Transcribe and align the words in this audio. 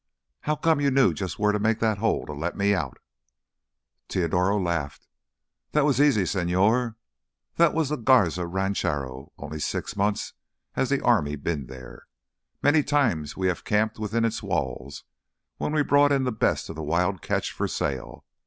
"How 0.39 0.55
come 0.55 0.81
you 0.81 0.89
knew 0.89 1.13
just 1.13 1.37
where 1.37 1.51
to 1.51 1.59
make 1.59 1.77
that 1.77 1.99
hole 1.99 2.25
to 2.25 2.33
let 2.33 2.57
me 2.57 2.73
out?" 2.73 2.97
Teodoro 4.07 4.59
laughed. 4.59 5.05
"That 5.73 5.85
was 5.85 6.01
easy, 6.01 6.23
señor. 6.23 6.95
That 7.57 7.75
was 7.75 7.89
the 7.89 7.97
Garza 7.97 8.47
Rancho—only 8.47 9.59
six 9.59 9.95
months 9.95 10.33
has 10.71 10.89
the 10.89 11.03
army 11.03 11.35
been 11.35 11.67
there. 11.67 12.07
Many 12.63 12.81
times 12.81 13.37
we 13.37 13.45
have 13.45 13.63
camped 13.63 13.99
within 13.99 14.25
its 14.25 14.41
walls 14.41 15.03
when 15.57 15.71
we 15.71 15.83
brought 15.83 16.11
in 16.11 16.23
the 16.23 16.31
best 16.31 16.67
of 16.71 16.75
the 16.75 16.81
wild 16.83 17.21
catch 17.21 17.51
for 17.51 17.67
sale. 17.67 18.25